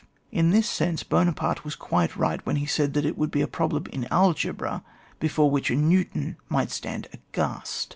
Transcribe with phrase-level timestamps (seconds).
[0.31, 3.47] In this sense Buonaparte was quite right when he said that it would be a
[3.47, 4.83] problem in algebra
[5.19, 7.89] before which a New ton might stand aghast.